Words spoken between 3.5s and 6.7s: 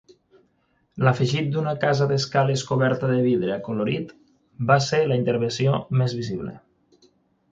acolorit va ser la intervenció més visible.